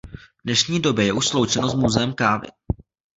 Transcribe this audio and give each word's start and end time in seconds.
V 0.15 0.41
dnešní 0.43 0.79
době 0.81 1.05
je 1.05 1.13
už 1.13 1.27
sloučeno 1.27 1.69
s 1.69 1.73
muzeem 1.73 2.13
kávy. 2.13 2.47